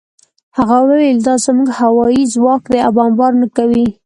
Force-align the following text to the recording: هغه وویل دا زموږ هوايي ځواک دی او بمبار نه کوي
هغه 0.57 0.75
وویل 0.89 1.17
دا 1.27 1.35
زموږ 1.45 1.67
هوايي 1.79 2.23
ځواک 2.33 2.63
دی 2.71 2.79
او 2.85 2.91
بمبار 2.97 3.31
نه 3.41 3.47
کوي 3.57 3.85